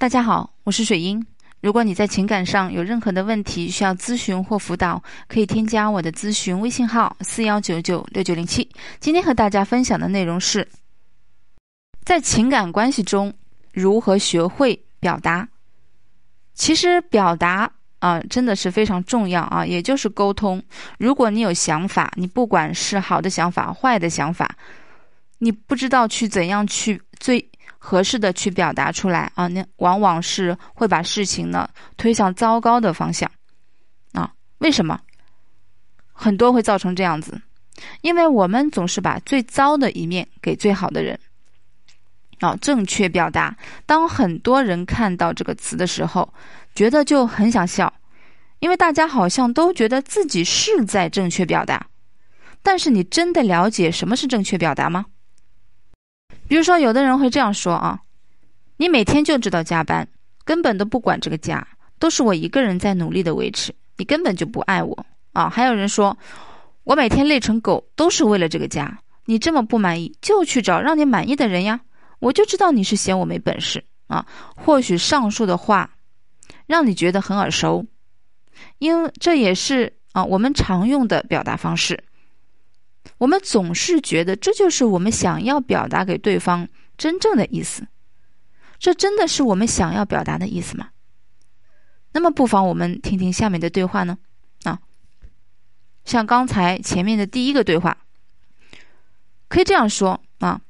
[0.00, 1.22] 大家好，我是水英。
[1.60, 8.66] 如果你在情感上有任何的问题需要咨询或辅导，可以添加我的咨询微信号四幺九九六九零七。
[8.98, 10.66] 今天和大家分享的内容是，
[12.02, 13.30] 在情感关系中
[13.74, 15.46] 如何学会表达。
[16.54, 20.62] 其实表达啊，真的是非常重要啊，也就是沟通。
[20.98, 24.56] 如果你有想法，你不管是好的想法、坏的想法，
[25.40, 27.50] 你不知道去怎样去最。
[27.82, 31.66] 合适的去表达出来啊，那往往是会把事情呢
[31.96, 33.30] 推向糟糕的方向
[34.12, 34.30] 啊。
[34.58, 35.00] 为什么？
[36.12, 37.40] 很多会造成这样子，
[38.02, 41.18] 因为我们总是把最糟的一面给最好的人
[42.40, 42.54] 啊。
[42.60, 46.34] 正确表达，当很多人看到这个词的时候，
[46.74, 47.90] 觉得就很想笑，
[48.58, 51.86] 因为大家好像都觉得自己是在正确表达，
[52.62, 55.06] 但是你真的了解什么是正确表达吗？
[56.50, 58.00] 比如说，有的人会这样说啊
[58.76, 60.08] ：“你每天就知道加班，
[60.44, 61.64] 根本都不管这个家，
[62.00, 66.18] 都是我一个人在努力的维持，你根本就不爱我啊！”还有人说
[66.82, 71.80] ：“我每天累成狗，都是为了这个家，你这么不满意，就去找让你满意的人呀！
[72.18, 75.88] 我就知道你是嫌我没本事啊！”或许上述的话
[76.66, 77.86] 让你觉得很耳熟，
[78.78, 82.02] 因为这也是啊我们常用的表达方式。
[83.20, 87.86] 我们总是觉得这就是我们想要表达给对方真正的意思，
[88.78, 90.88] 这真的是我们想要表达的意思吗？
[92.12, 94.16] 那么不妨我们听听下面的对话呢？
[94.64, 94.80] 啊，
[96.06, 97.98] 像刚才前面的第一个对话，
[99.48, 100.62] 可以这样说啊：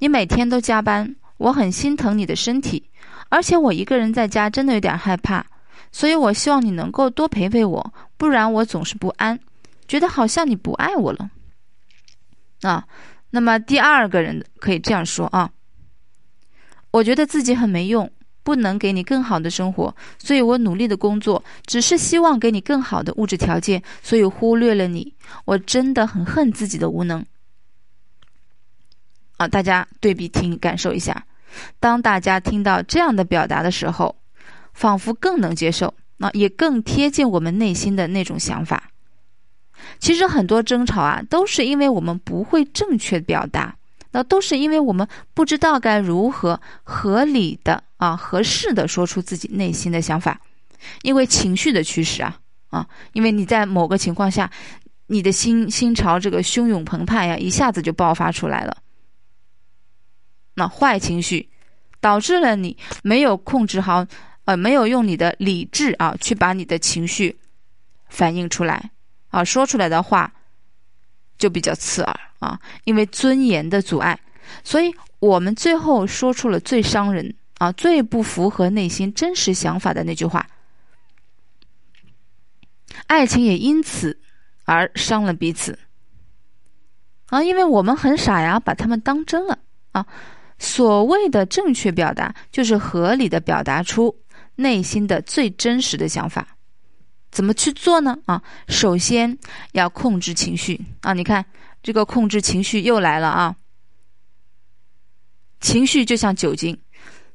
[0.00, 2.90] 你每天都加班，我很心疼你的身体，
[3.28, 5.46] 而且我一个人在家真的有点害怕，
[5.92, 9.38] 所以我希望你能够多陪陪我，不然我总是不安，
[9.86, 11.30] 觉得好像你不爱我了。
[12.62, 12.86] 啊，
[13.30, 15.50] 那么第二个人可以这样说啊：
[16.90, 18.10] 我觉得自己很没用，
[18.42, 25.14] 不能给你更好的生活，所以我努力的工作，只是希望给你更好的物质条件，所以忽略了你。
[25.44, 27.24] 我真的很恨自己的无能。
[29.36, 31.26] 啊，大家对比听，感受一下。
[31.78, 34.16] 当大家听到这样的表达的时候，
[34.72, 38.90] 仿佛更能接受，那也更贴近我们内心的那种想法。
[39.98, 43.76] 其实很多争吵啊，都是因为我们不会正确表达，
[44.12, 50.40] 那都是因为我们不知道该如何合理的啊、合适的说出自己内心的想法。
[51.02, 52.38] 因为情绪的驱使啊
[52.68, 54.50] 啊，因为你在某个情况下，
[55.06, 58.76] 你的心心潮这个汹涌澎湃呀，一下子就爆发出来了。
[60.54, 61.48] 那坏情绪
[62.00, 64.06] 导致了你没有控制好，
[64.44, 67.36] 呃，没有用你的理智啊去把你的情绪
[68.08, 68.90] 反映出来。
[69.36, 70.32] 啊，说出来的话
[71.36, 74.18] 就比较刺耳啊，因为尊严的阻碍，
[74.64, 80.46] 所以我们最后说出了最伤人啊、最不符合内心真实想法的那句话，
[83.08, 84.18] 爱情也因此
[84.64, 85.78] 而伤了彼此
[87.26, 89.58] 啊，因为我们很傻呀，把他们当真了
[89.92, 90.06] 啊。
[90.58, 94.16] 所谓的正确表达，就是合理的表达出
[94.54, 96.55] 内心的最真实的想法。
[97.36, 98.16] 怎么去做呢？
[98.24, 99.36] 啊，首先
[99.72, 101.12] 要控制情绪啊！
[101.12, 101.44] 你看
[101.82, 103.54] 这个控制情绪又来了啊！
[105.60, 106.78] 情绪就像酒精，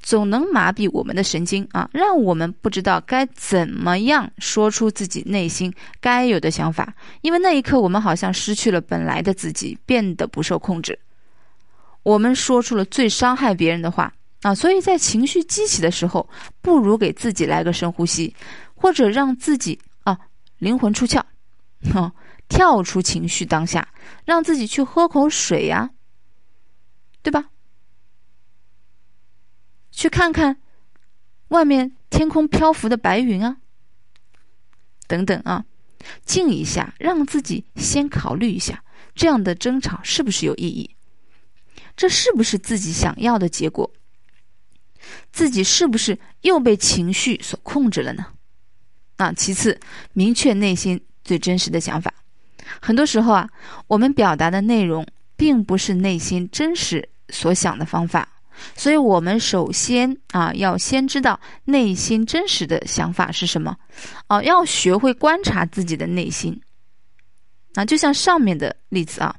[0.00, 6.94] 总能麻痹我们的神经啊，让我们不知道该怎么样说出自己内心该有的想法。
[7.22, 10.96] 因为那一刻，我们好像失去了本来的自己，变得不受控制。
[12.04, 14.54] 我们说出了最伤害别人的话啊！
[14.54, 16.30] 所以在情绪激起的时候，
[16.62, 18.32] 不如给自己来个深呼吸，
[18.76, 19.76] 或者让自己。
[20.58, 21.22] 灵魂出窍，
[21.92, 22.12] 哈，
[22.48, 23.88] 跳出情绪当下，
[24.24, 25.90] 让自己去喝口水呀，
[27.22, 27.50] 对吧？
[29.90, 30.60] 去看看
[31.48, 33.58] 外面天空漂浮的白云啊，
[35.06, 35.64] 等等啊，
[36.24, 40.94] 静一下，让自己先考虑一下，这样的争吵是不是有意义？
[41.96, 43.92] 这是不是自己想要的结果？
[45.32, 48.34] 自己是不是又被情绪所控制了呢？
[49.18, 49.78] 啊，其次，
[50.14, 52.12] 明确内心最真实的想法。
[52.80, 53.48] 很多时候啊，
[53.86, 55.06] 我们表达的内容
[55.36, 58.28] 并不是内心真实所想的方法，
[58.76, 63.76] 所以我们首先啊，要先知道内心真实的想法是什么。
[64.28, 66.58] 哦，要学会观察自己的内心。
[67.74, 69.34] 啊，就像上面的例子啊，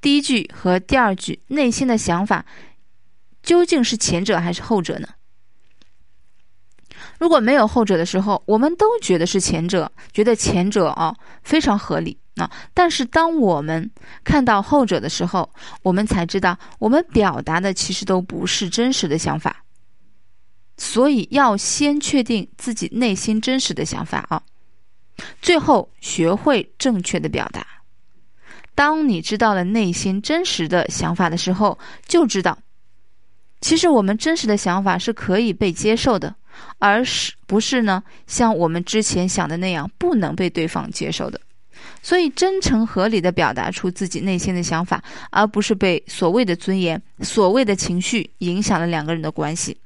[0.00, 2.44] 第一句和第二句内心的想法，
[3.42, 5.08] 究竟是前者还是后者呢？
[7.18, 12.50] 如果没有后者的时候，我们都觉得是前者，觉得前者啊非常合理啊。
[12.72, 13.90] 但是当我们
[14.22, 15.48] 看到后者的时候，
[15.82, 19.64] 我们才知道，我们表达的其实都不是真实的想法
[20.76, 24.42] 所以要先确定自己内心真实的想法啊，
[25.40, 27.64] 最后学会正确的表达。
[28.74, 31.78] 当你知道了内心真实的想法的时候，
[32.08, 32.58] 就知道，
[33.60, 36.34] 其实我们真实的想法是可以被接受的，
[36.78, 38.02] 而是不是呢？
[38.26, 41.40] 像我们之前想的那样，不能被对方接受的。
[42.02, 49.76] 所以，真诚合理的表达出自己内心的想法，而不是被所谓的尊严、所谓的情绪影响了两个人的关系。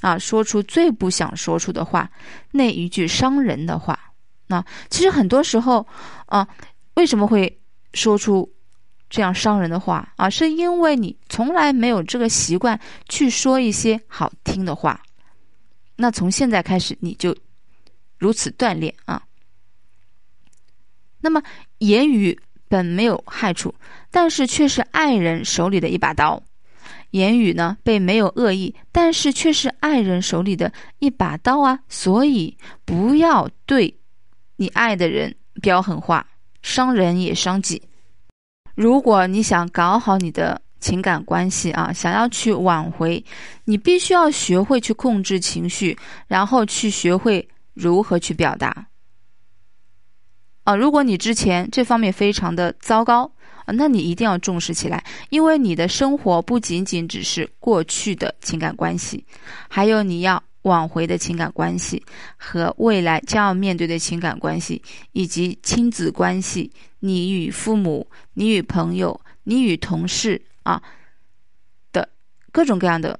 [0.00, 2.10] 啊，说出最不想说出的话，
[2.50, 3.98] 那一句伤人的话。
[4.48, 5.86] 那其实很多时候，
[6.26, 6.46] 啊，
[6.94, 7.58] 为什么会
[7.94, 8.50] 说出
[9.08, 10.28] 这样伤人的话啊？
[10.28, 12.78] 是因为你从来没有这个习惯
[13.08, 15.00] 去说一些好听的话。
[16.02, 17.32] 那从现在开始，你就
[18.18, 19.22] 如此锻炼啊。
[21.20, 21.40] 那么，
[21.78, 23.72] 言语本没有害处，
[24.10, 26.42] 但是却是爱人手里的一把刀。
[27.12, 31.78] 言语呢，被没有恶意，但是却是爱人手里的一把刀啊！
[31.88, 33.96] 所以不要对
[34.56, 36.26] 你爱的人飙狠话，
[36.62, 37.80] 伤人也伤己。
[38.74, 43.24] 如果你想搞好你的情感关系啊，想要去挽回，
[43.64, 45.96] 你必须要学会去控制情绪，
[46.26, 48.88] 然后去学会如何去表达。
[50.64, 53.32] 啊，如果你之前这方面非常的糟糕。
[53.64, 59.24] 啊，那你一定要重视起来，因为你的生活不仅仅只是过去的情感关系，
[59.68, 62.02] 还有你要挽回的情感关系
[62.36, 64.82] 和未来将要面对的情感关系，
[65.12, 68.04] 以及亲子关系，你与父母、
[68.34, 70.82] 你与朋友、你与同事啊
[71.92, 72.08] 的
[72.50, 73.18] 各种各样的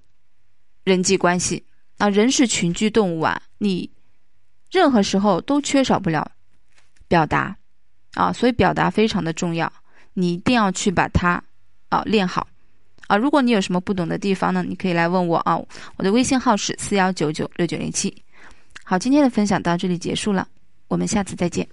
[0.84, 1.64] 人际关系。
[1.98, 3.88] 啊，人是群居动物啊，你
[4.72, 6.32] 任何时候都缺少不了
[7.06, 7.56] 表达
[8.14, 9.72] 啊，所以表达非常的重要。
[10.14, 11.42] 你一定要去把它
[11.90, 12.48] 啊练好
[13.06, 13.16] 啊！
[13.16, 15.56] 如果你有什么不懂的地方呢，你可以来问我啊。
[15.96, 18.22] 我的微信号是四幺九九六九零七。
[18.82, 20.48] 好，今天的分享到这里结束了，
[20.88, 21.68] 我们下次再见。